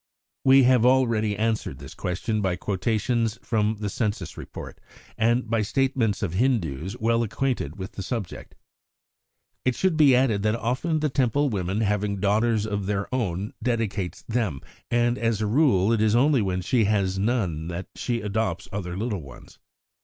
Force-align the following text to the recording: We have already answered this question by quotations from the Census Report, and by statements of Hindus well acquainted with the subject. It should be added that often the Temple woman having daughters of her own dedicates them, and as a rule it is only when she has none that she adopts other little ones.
We 0.43 0.63
have 0.63 0.83
already 0.83 1.37
answered 1.37 1.77
this 1.77 1.93
question 1.93 2.41
by 2.41 2.55
quotations 2.55 3.37
from 3.43 3.75
the 3.81 3.87
Census 3.87 4.35
Report, 4.35 4.81
and 5.15 5.47
by 5.47 5.61
statements 5.61 6.23
of 6.23 6.33
Hindus 6.33 6.97
well 6.99 7.21
acquainted 7.21 7.75
with 7.77 7.91
the 7.91 8.01
subject. 8.01 8.55
It 9.63 9.75
should 9.75 9.97
be 9.97 10.15
added 10.15 10.41
that 10.41 10.55
often 10.55 11.01
the 11.01 11.09
Temple 11.11 11.49
woman 11.51 11.81
having 11.81 12.19
daughters 12.19 12.65
of 12.65 12.87
her 12.87 13.07
own 13.13 13.53
dedicates 13.61 14.23
them, 14.23 14.61
and 14.89 15.19
as 15.19 15.39
a 15.39 15.45
rule 15.45 15.93
it 15.93 16.01
is 16.01 16.15
only 16.15 16.41
when 16.41 16.61
she 16.61 16.85
has 16.85 17.19
none 17.19 17.67
that 17.67 17.85
she 17.93 18.21
adopts 18.21 18.67
other 18.71 18.97
little 18.97 19.21
ones. 19.21 19.59